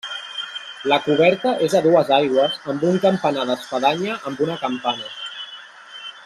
La 0.91 0.97
coberta 1.07 1.51
és 1.67 1.75
a 1.79 1.83
dues 1.87 2.09
aigües 2.17 2.57
amb 2.73 2.87
un 2.93 2.97
campanar 3.05 3.45
d'espadanya 3.51 4.17
amb 4.31 4.43
una 4.47 4.57
campana. 4.67 5.13